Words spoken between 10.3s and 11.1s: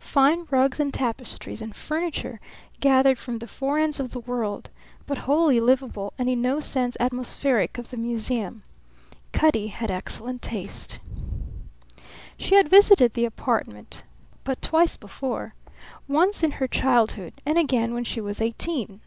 taste.